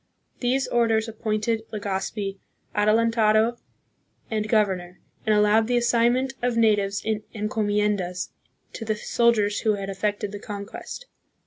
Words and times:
These 0.39 0.67
orders 0.67 1.07
appointed 1.07 1.61
Legazpi 1.71 2.39
adelantado 2.75 3.59
and 4.31 4.49
governor, 4.49 4.99
and 5.27 5.35
allowed 5.35 5.67
the 5.67 5.77
assignment 5.77 6.33
of 6.41 6.57
natives 6.57 7.03
in 7.05 7.21
encomiendas 7.35 8.29
to 8.73 8.83
the 8.83 8.95
soldiers 8.95 9.59
who 9.59 9.75
had 9.75 9.91
effected 9.91 10.31
the 10.31 10.39
conquest. 10.39 11.05